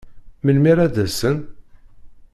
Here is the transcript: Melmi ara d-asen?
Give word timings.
Melmi 0.43 0.69
ara 0.71 0.85
d-asen? 0.95 1.37